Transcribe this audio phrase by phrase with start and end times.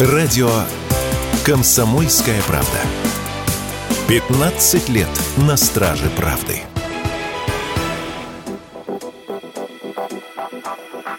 [0.00, 0.50] Радио
[1.46, 2.78] «Комсомольская правда».
[4.08, 6.62] 15 лет на страже правды.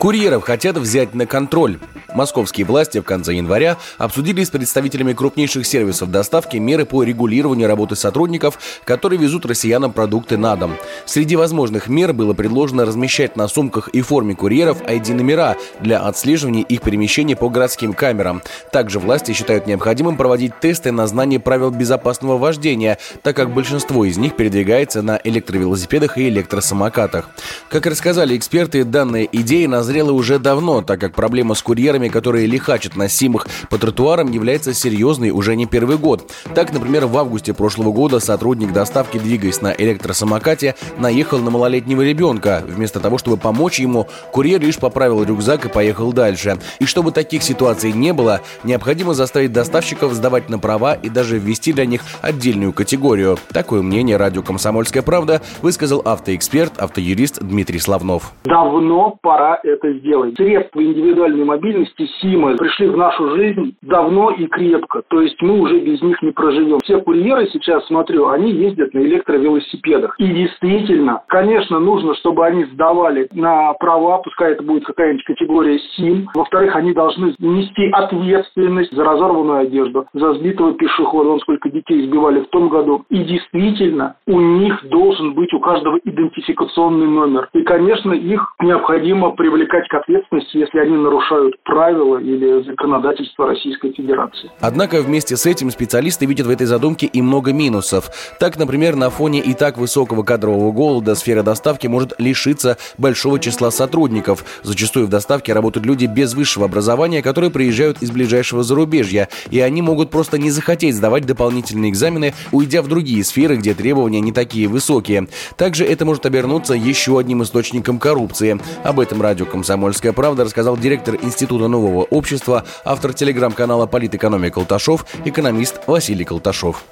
[0.00, 1.78] Курьеров хотят взять на контроль.
[2.16, 7.94] Московские власти в конце января обсудили с представителями крупнейших сервисов доставки меры по регулированию работы
[7.94, 10.78] сотрудников, которые везут россиянам продукты на дом.
[11.04, 16.80] Среди возможных мер было предложено размещать на сумках и форме курьеров ID-номера для отслеживания их
[16.80, 18.40] перемещения по городским камерам.
[18.72, 24.16] Также власти считают необходимым проводить тесты на знание правил безопасного вождения, так как большинство из
[24.16, 27.28] них передвигается на электровелосипедах и электросамокатах.
[27.68, 32.46] Как рассказали эксперты, данная идея назрела уже давно, так как проблема с курьерами водителями, которые
[32.46, 36.32] лихачат на симах по тротуарам, является серьезной уже не первый год.
[36.54, 42.62] Так, например, в августе прошлого года сотрудник доставки, двигаясь на электросамокате, наехал на малолетнего ребенка.
[42.66, 46.58] Вместо того, чтобы помочь ему, курьер лишь поправил рюкзак и поехал дальше.
[46.80, 51.72] И чтобы таких ситуаций не было, необходимо заставить доставщиков сдавать на права и даже ввести
[51.72, 53.38] для них отдельную категорию.
[53.52, 58.32] Такое мнение радио «Комсомольская правда» высказал автоэксперт, автоюрист Дмитрий Славнов.
[58.44, 60.36] Давно пора это сделать.
[60.36, 65.02] Средства индивидуальной мобильности эти симы пришли в нашу жизнь давно и крепко.
[65.08, 66.78] То есть мы уже без них не проживем.
[66.80, 70.14] Все курьеры сейчас, смотрю, они ездят на электровелосипедах.
[70.18, 76.28] И действительно, конечно, нужно, чтобы они сдавали на права, пускай это будет какая-нибудь категория СИМ.
[76.34, 81.30] Во-вторых, они должны нести ответственность за разорванную одежду, за сбитого пешехода.
[81.30, 83.04] Вон сколько детей сбивали в том году.
[83.08, 87.48] И действительно, у них должен быть у каждого идентификационный номер.
[87.52, 93.92] И, конечно, их необходимо привлекать к ответственности, если они нарушают права правила или законодательства Российской
[93.92, 94.50] Федерации.
[94.60, 98.10] Однако вместе с этим специалисты видят в этой задумке и много минусов.
[98.40, 103.70] Так, например, на фоне и так высокого кадрового голода сфера доставки может лишиться большого числа
[103.70, 104.44] сотрудников.
[104.64, 109.80] Зачастую в доставке работают люди без высшего образования, которые приезжают из ближайшего зарубежья, и они
[109.80, 114.66] могут просто не захотеть сдавать дополнительные экзамены, уйдя в другие сферы, где требования не такие
[114.66, 115.28] высокие.
[115.56, 118.58] Также это может обернуться еще одним источником коррупции.
[118.82, 125.80] Об этом радио «Комсомольская правда» рассказал директор Института нового общества, автор телеграм-канала «Политэкономия Колташов», экономист
[125.86, 126.84] Василий Колташов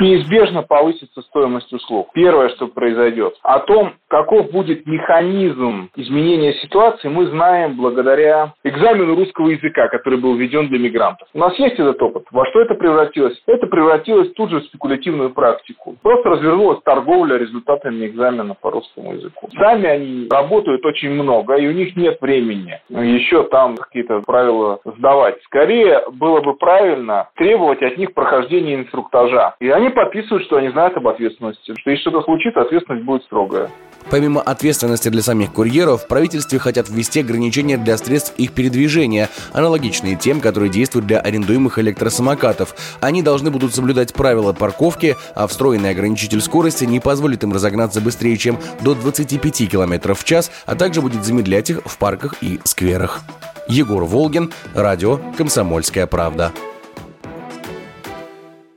[0.00, 2.08] неизбежно повысится стоимость услуг.
[2.14, 3.34] Первое, что произойдет.
[3.42, 10.34] О том, каков будет механизм изменения ситуации, мы знаем благодаря экзамену русского языка, который был
[10.34, 11.28] введен для мигрантов.
[11.34, 12.24] У нас есть этот опыт.
[12.30, 13.40] Во что это превратилось?
[13.46, 15.96] Это превратилось тут же в спекулятивную практику.
[16.02, 19.48] Просто развернулась торговля результатами экзамена по русскому языку.
[19.58, 25.40] Сами они работают очень много, и у них нет времени еще там какие-то правила сдавать.
[25.44, 29.54] Скорее было бы правильно требовать от них прохождения инструктажа.
[29.60, 31.74] И подписывают, что они знают об ответственности.
[31.78, 33.70] Что если что-то случится, ответственность будет строгая.
[34.10, 40.16] Помимо ответственности для самих курьеров, в правительстве хотят ввести ограничения для средств их передвижения, аналогичные
[40.16, 42.74] тем, которые действуют для арендуемых электросамокатов.
[43.00, 48.36] Они должны будут соблюдать правила парковки, а встроенный ограничитель скорости не позволит им разогнаться быстрее,
[48.36, 53.20] чем до 25 км в час, а также будет замедлять их в парках и скверах.
[53.68, 56.52] Егор Волгин, радио «Комсомольская правда».